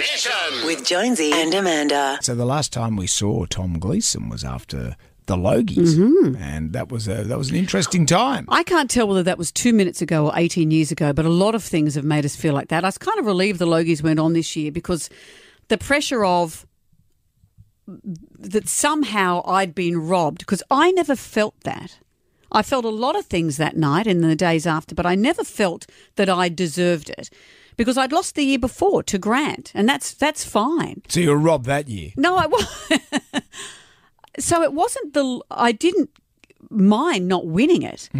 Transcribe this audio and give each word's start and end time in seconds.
Nation. 0.00 0.66
With 0.66 0.84
Jonesy 0.84 1.30
and 1.32 1.52
Amanda. 1.54 2.18
So 2.22 2.34
the 2.34 2.46
last 2.46 2.72
time 2.72 2.96
we 2.96 3.06
saw 3.06 3.44
Tom 3.44 3.78
Gleeson 3.78 4.30
was 4.30 4.42
after 4.42 4.96
the 5.26 5.36
Logies, 5.36 5.94
mm-hmm. 5.94 6.42
and 6.42 6.72
that 6.72 6.90
was 6.90 7.06
a 7.06 7.22
that 7.24 7.36
was 7.36 7.50
an 7.50 7.56
interesting 7.56 8.06
time. 8.06 8.46
I 8.48 8.62
can't 8.62 8.90
tell 8.90 9.06
whether 9.06 9.22
that 9.22 9.36
was 9.36 9.52
two 9.52 9.72
minutes 9.74 10.00
ago 10.00 10.26
or 10.26 10.32
18 10.34 10.70
years 10.70 10.90
ago, 10.90 11.12
but 11.12 11.26
a 11.26 11.30
lot 11.30 11.54
of 11.54 11.62
things 11.62 11.94
have 11.94 12.04
made 12.04 12.24
us 12.24 12.34
feel 12.34 12.54
like 12.54 12.68
that. 12.68 12.82
I 12.82 12.88
was 12.88 12.98
kind 12.98 13.18
of 13.18 13.26
relieved 13.26 13.58
the 13.58 13.66
Logies 13.66 14.02
went 14.02 14.18
on 14.18 14.32
this 14.32 14.56
year 14.56 14.72
because 14.72 15.10
the 15.68 15.76
pressure 15.78 16.24
of 16.24 16.66
that 18.38 18.68
somehow 18.68 19.42
I'd 19.46 19.74
been 19.74 19.98
robbed, 19.98 20.38
because 20.38 20.62
I 20.70 20.92
never 20.92 21.14
felt 21.14 21.60
that. 21.64 21.98
I 22.50 22.62
felt 22.62 22.84
a 22.84 22.88
lot 22.88 23.16
of 23.16 23.26
things 23.26 23.58
that 23.58 23.76
night 23.76 24.06
and 24.06 24.24
the 24.24 24.34
days 24.34 24.66
after, 24.66 24.94
but 24.94 25.06
I 25.06 25.14
never 25.14 25.44
felt 25.44 25.86
that 26.16 26.28
I 26.28 26.48
deserved 26.48 27.10
it 27.10 27.30
because 27.80 27.96
I'd 27.96 28.12
lost 28.12 28.34
the 28.34 28.44
year 28.44 28.58
before 28.58 29.02
to 29.04 29.16
Grant, 29.16 29.72
and 29.74 29.88
that's 29.88 30.12
that's 30.12 30.44
fine. 30.44 31.00
So 31.08 31.18
you 31.18 31.30
were 31.30 31.38
robbed 31.38 31.64
that 31.64 31.88
year. 31.88 32.10
No, 32.14 32.36
I 32.36 32.46
was. 32.46 32.92
so 34.38 34.60
it 34.62 34.74
wasn't 34.74 35.14
the. 35.14 35.40
I 35.50 35.72
didn't 35.72 36.10
mind 36.68 37.26
not 37.26 37.46
winning 37.46 37.80
it, 37.80 38.10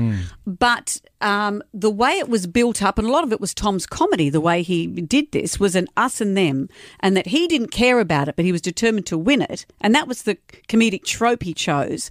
but 0.47 1.03
um, 1.21 1.63
the 1.75 1.91
way 1.91 2.13
it 2.13 2.31
was 2.31 2.47
built 2.47 2.83
up, 2.83 2.99
and 2.99 3.07
a 3.07 3.13
lot 3.13 3.23
of 3.23 3.35
it 3.35 3.41
was 3.41 3.53
Tom's 3.53 3.85
comedy. 3.85 4.31
The 4.31 4.41
way 4.41 4.63
he 4.63 4.87
did 4.87 5.31
this 5.33 5.61
was 5.61 5.77
an 5.77 5.89
us 5.95 6.23
and 6.23 6.39
them, 6.39 6.71
and 7.01 7.15
that 7.15 7.27
he 7.27 7.47
didn't 7.47 7.69
care 7.69 8.01
about 8.01 8.29
it, 8.29 8.37
but 8.37 8.47
he 8.47 8.53
was 8.53 8.63
determined 8.63 9.05
to 9.09 9.19
win 9.19 9.43
it, 9.43 9.67
and 9.83 9.95
that 9.95 10.09
was 10.09 10.23
the 10.23 10.37
comedic 10.69 11.05
trope 11.05 11.43
he 11.43 11.53
chose. 11.53 12.11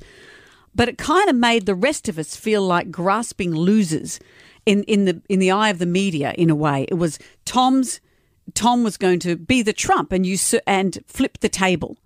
But 0.76 0.88
it 0.88 1.00
kind 1.00 1.28
of 1.30 1.36
made 1.36 1.66
the 1.66 1.74
rest 1.74 2.08
of 2.08 2.20
us 2.20 2.36
feel 2.36 2.62
like 2.62 2.92
grasping 2.92 3.56
losers 3.56 4.20
in, 4.66 4.84
in 4.84 5.06
the 5.06 5.22
in 5.30 5.40
the 5.40 5.52
eye 5.52 5.70
of 5.70 5.80
the 5.80 5.86
media. 5.86 6.34
In 6.38 6.50
a 6.50 6.56
way, 6.56 6.86
it 6.90 6.96
was 6.96 7.20
Tom's. 7.46 8.00
Tom 8.56 8.84
was 8.84 8.98
going 8.98 9.20
to 9.20 9.36
be 9.36 9.62
the 9.62 9.74
Trump 9.74 10.12
and 10.12 10.26
you 10.26 10.36
and 10.66 10.98
flip 11.06 11.38
the 11.40 11.50
table, 11.50 11.98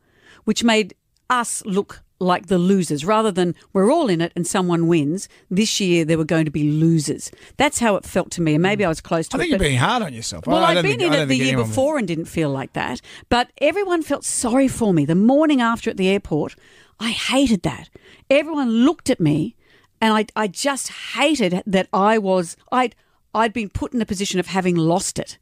which 0.43 0.63
made 0.63 0.93
us 1.29 1.65
look 1.65 2.01
like 2.19 2.47
the 2.47 2.57
losers 2.57 3.03
rather 3.05 3.31
than 3.31 3.55
we're 3.73 3.91
all 3.91 4.09
in 4.09 4.19
it 4.21 4.31
and 4.35 4.45
someone 4.45 4.87
wins. 4.87 5.27
This 5.49 5.79
year 5.79 6.03
there 6.05 6.17
were 6.17 6.25
going 6.25 6.45
to 6.45 6.51
be 6.51 6.69
losers. 6.71 7.31
That's 7.57 7.79
how 7.79 7.95
it 7.95 8.05
felt 8.05 8.29
to 8.31 8.41
me, 8.41 8.53
and 8.55 8.61
maybe 8.61 8.83
I 8.83 8.89
was 8.89 8.99
close 9.01 9.27
to 9.29 9.37
I 9.37 9.39
it. 9.39 9.41
think 9.43 9.49
you're 9.51 9.59
being 9.59 9.77
hard 9.77 10.03
on 10.03 10.13
yourself. 10.13 10.45
well, 10.45 10.63
I, 10.63 10.71
I 10.71 10.81
been 10.81 10.99
think, 10.99 11.01
in 11.01 11.13
it 11.13 11.25
the 11.27 11.35
year 11.35 11.47
anyone 11.47 11.61
was- 11.67 11.69
before 11.69 11.97
and 11.97 12.07
didn't 12.07 12.25
feel 12.25 12.49
like 12.49 12.73
that. 12.73 13.01
But 13.29 13.51
everyone 13.59 14.03
felt 14.03 14.25
sorry 14.25 14.67
for 14.67 14.93
me. 14.93 15.05
The 15.05 15.15
morning 15.15 15.61
after 15.61 15.89
at 15.89 15.97
the 15.97 16.09
airport, 16.09 16.55
I 16.99 17.11
hated 17.11 17.63
that. 17.63 17.89
Everyone 18.29 18.69
looked 18.85 19.09
at 19.09 19.19
me 19.19 19.55
and 20.03 20.11
I, 20.11 20.25
I 20.35 20.47
just 20.49 20.89
hated 20.89 21.63
that 21.65 21.87
I 21.93 22.17
was, 22.17 22.57
I'd, 22.73 22.93
I'd 23.33 23.53
been 23.53 23.69
put 23.69 23.93
in 23.93 23.99
the 23.99 24.05
position 24.05 24.37
of 24.37 24.47
having 24.47 24.75
lost 24.75 25.17
it. 25.17 25.37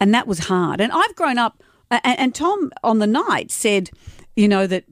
And 0.00 0.12
that 0.12 0.26
was 0.26 0.40
hard. 0.40 0.80
And 0.80 0.90
I've 0.90 1.14
grown 1.14 1.38
up, 1.38 1.62
and, 1.88 2.18
and 2.18 2.34
Tom 2.34 2.72
on 2.82 2.98
the 2.98 3.06
night 3.06 3.52
said, 3.52 3.90
you 4.34 4.48
know, 4.48 4.66
that 4.66 4.82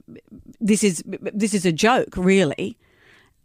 this 0.61 0.85
is, 0.85 1.03
this 1.05 1.53
is 1.53 1.65
a 1.65 1.73
joke, 1.73 2.15
really. 2.15 2.77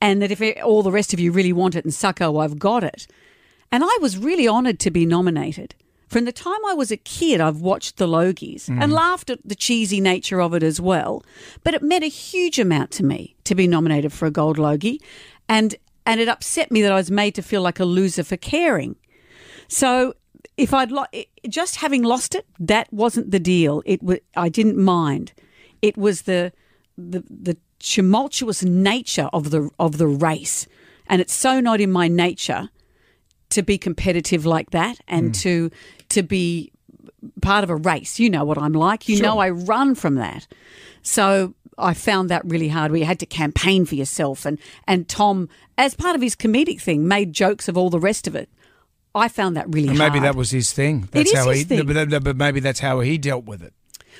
And 0.01 0.23
that 0.23 0.31
if 0.31 0.41
all 0.63 0.85
the 0.85 0.93
rest 0.93 1.13
of 1.13 1.19
you 1.19 1.33
really 1.33 1.53
want 1.53 1.75
it 1.75 1.85
and 1.85 1.93
sucko, 1.93 2.37
oh, 2.37 2.39
I've 2.39 2.61
got 2.61 2.85
it. 2.85 3.09
And 3.73 3.83
I 3.83 3.99
was 4.01 4.17
really 4.17 4.47
honoured 4.47 4.79
to 4.79 4.93
be 4.93 5.05
nominated. 5.07 5.75
From 6.09 6.25
the 6.25 6.33
time 6.33 6.65
I 6.67 6.75
was 6.75 6.93
a 6.93 6.97
kid, 6.97 7.41
I've 7.41 7.61
watched 7.61 7.97
the 7.97 8.07
Logies 8.07 8.69
and 8.69 8.81
mm-hmm. 8.81 8.93
laughed 8.93 9.29
at 9.29 9.41
the 9.45 9.57
cheesy 9.57 10.01
nature 10.01 10.41
of 10.41 10.55
it 10.55 10.63
as 10.63 10.81
well. 10.81 11.25
But 11.65 11.75
it 11.75 11.83
meant 11.83 12.05
a 12.05 12.09
huge 12.09 12.59
amount 12.59 12.93
to 12.93 13.05
me 13.05 13.35
to 13.45 13.55
be 13.55 13.67
nominated 13.67 14.13
for 14.13 14.27
a 14.27 14.31
Gold 14.31 14.57
Logie. 14.57 15.01
And, 15.49 15.75
and 16.05 16.21
it 16.21 16.29
upset 16.29 16.71
me 16.71 16.81
that 16.83 16.93
I 16.93 16.97
was 16.97 17.11
made 17.11 17.35
to 17.35 17.43
feel 17.43 17.61
like 17.61 17.81
a 17.81 17.85
loser 17.85 18.23
for 18.23 18.37
caring. 18.37 18.97
So 19.69 20.15
if 20.57 20.73
I'd 20.73 20.91
lo- 20.91 21.07
just 21.49 21.77
having 21.77 22.03
lost 22.03 22.35
it, 22.35 22.47
that 22.59 22.93
wasn't 22.93 23.31
the 23.31 23.41
deal. 23.41 23.83
It 23.85 24.03
was 24.03 24.19
I 24.37 24.49
didn't 24.49 24.79
mind. 24.79 25.33
It 25.83 25.97
was 25.97 26.23
the 26.23 26.53
the 26.97 27.23
the 27.29 27.57
tumultuous 27.79 28.63
nature 28.63 29.29
of 29.33 29.51
the 29.51 29.71
of 29.79 29.99
the 29.99 30.07
race, 30.07 30.67
and 31.07 31.21
it's 31.21 31.35
so 31.35 31.61
not 31.61 31.81
in 31.81 31.93
my 31.93 32.09
nature 32.09 32.71
to 33.51 33.63
be 33.63 33.79
competitive 33.79 34.45
like 34.45 34.71
that 34.71 34.99
and 35.07 35.31
mm. 35.31 35.41
to 35.41 35.71
to 36.11 36.23
be 36.23 36.73
part 37.43 37.65
of 37.65 37.71
a 37.71 37.77
race. 37.77 38.19
You 38.19 38.31
know 38.31 38.45
what 38.45 38.59
I'm 38.59 38.73
like. 38.73 39.09
You 39.09 39.21
know 39.21 39.39
I 39.39 39.51
run 39.51 39.95
from 39.95 40.17
that. 40.17 40.47
So 41.03 41.55
I 41.79 41.95
found 41.95 42.31
that 42.31 42.43
really 42.45 42.69
hard 42.69 42.91
where 42.91 42.99
you 43.01 43.07
had 43.07 43.21
to 43.21 43.27
campaign 43.27 43.85
for 43.85 43.95
yourself 43.95 44.45
and 44.47 44.59
and 44.87 45.09
Tom 45.09 45.49
as 45.79 45.95
part 45.95 46.17
of 46.17 46.23
his 46.23 46.35
comedic 46.35 46.81
thing 46.81 47.07
made 47.07 47.33
jokes 47.33 47.69
of 47.69 47.77
all 47.77 47.91
the 47.91 48.01
rest 48.01 48.27
of 48.27 48.35
it. 48.35 48.49
I 49.15 49.29
found 49.29 49.57
that 49.57 49.67
really 49.69 49.89
And 49.89 49.97
hard. 49.99 50.13
maybe 50.13 50.23
that 50.25 50.35
was 50.35 50.51
his 50.51 50.73
thing. 50.73 51.09
That's 51.11 51.35
how 51.35 51.51
he. 51.51 51.65
thing. 51.65 51.87
But, 51.87 52.37
maybe 52.37 52.61
that's 52.61 52.81
how 52.81 53.01
he 53.01 53.17
dealt 53.17 53.47
with 53.47 53.63
it. 53.63 53.73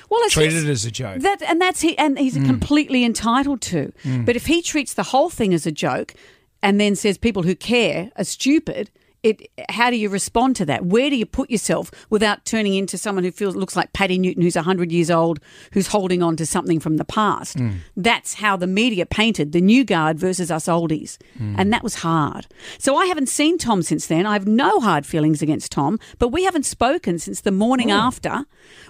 well, 0.09 0.19
it's 0.23 0.33
treated 0.33 0.53
his- 0.53 0.63
it 0.63 0.69
as 0.71 0.85
a 0.85 0.91
joke. 0.91 1.21
That 1.21 1.41
and 1.43 1.61
that's 1.61 1.81
he 1.81 1.97
and 1.97 2.17
he's 2.17 2.37
mm. 2.37 2.45
completely 2.45 3.03
entitled 3.05 3.61
to. 3.61 3.93
Mm. 4.03 4.25
But 4.25 4.35
if 4.35 4.47
he 4.47 4.61
treats 4.61 4.93
the 4.93 5.03
whole 5.03 5.29
thing 5.29 5.53
as 5.53 5.65
a 5.67 5.71
joke 5.71 6.15
and 6.63 6.81
then 6.81 6.95
says 6.95 7.17
people 7.17 7.43
who 7.43 7.55
care 7.55 8.11
are 8.15 8.23
stupid, 8.23 8.89
it 9.23 9.49
how 9.69 9.89
do 9.89 9.95
you 9.97 10.09
respond 10.09 10.55
to 10.57 10.65
that? 10.65 10.85
Where 10.85 11.09
do 11.09 11.15
you 11.15 11.25
put 11.25 11.49
yourself 11.49 11.91
without 12.09 12.45
turning 12.45 12.75
into 12.75 12.97
someone 12.97 13.23
who 13.23 13.31
feels 13.31 13.55
looks 13.55 13.75
like 13.75 13.93
Patti 13.93 14.17
Newton 14.17 14.43
who's 14.43 14.55
100 14.55 14.91
years 14.91 15.09
old 15.11 15.39
who's 15.73 15.87
holding 15.87 16.21
on 16.23 16.35
to 16.37 16.45
something 16.45 16.79
from 16.79 16.97
the 16.97 17.05
past? 17.05 17.57
That's 17.95 18.35
how 18.35 18.55
the 18.57 18.67
media 18.67 19.05
painted 19.05 19.51
the 19.51 19.61
new 19.61 19.83
guard 19.83 20.19
versus 20.19 20.51
us 20.51 20.67
oldies. 20.67 21.17
And 21.39 21.73
that 21.73 21.83
was 21.83 21.95
hard. 21.95 22.47
So 22.77 22.95
I 22.95 23.05
haven't 23.07 23.29
seen 23.29 23.57
Tom 23.57 23.81
since 23.81 24.07
then. 24.07 24.25
I 24.25 24.33
have 24.33 24.47
no 24.47 24.79
hard 24.79 25.05
feelings 25.05 25.41
against 25.41 25.71
Tom, 25.71 25.99
but 26.19 26.29
we 26.29 26.43
haven't 26.43 26.65
spoken 26.65 27.19
since 27.19 27.41
the 27.41 27.51
morning 27.51 27.91
after 27.91 28.45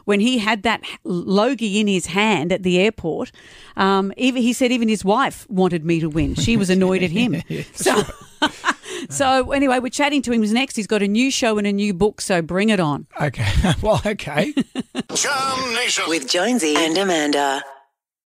when 0.05 0.19
he 0.19 0.38
had 0.39 0.63
that 0.63 0.81
logie 1.03 1.79
in 1.79 1.88
his 1.88 2.07
hand 2.07 2.51
at 2.51 2.63
the 2.63 2.79
airport. 2.79 3.31
Um, 3.75 4.13
even 4.17 4.41
he 4.41 4.53
said 4.53 4.71
even 4.71 4.88
his 4.89 5.05
wife 5.05 5.49
wanted 5.49 5.85
me 5.85 5.99
to 5.99 6.09
win. 6.09 6.35
She 6.35 6.57
was 6.57 6.69
annoyed 6.69 7.03
at 7.03 7.11
him. 7.11 7.41
So, 7.73 8.03
so 9.09 9.51
anyway, 9.51 9.79
we're 9.79 9.90
chatting 9.90 10.22
to 10.23 10.31
him 10.31 10.41
next. 10.53 10.75
He's 10.75 10.88
got 10.88 11.01
a 11.01 11.07
new 11.07 11.31
show 11.31 11.57
and 11.57 11.68
a 11.68 11.73
new 11.73 11.94
book, 11.94 12.22
so 12.22 12.41
bring 12.41 12.69
it 12.69 12.79
on. 12.79 13.07
Okay. 13.19 13.47
well, 13.81 14.01
okay. 14.06 14.53
Jam 15.13 15.73
Nation. 15.73 16.06
With 16.07 16.29
Jonesy 16.29 16.75
and 16.75 16.97
Amanda. 16.97 17.63